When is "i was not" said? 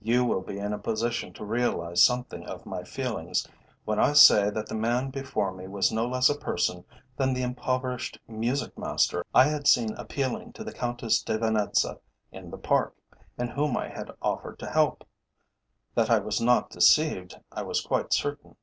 16.10-16.70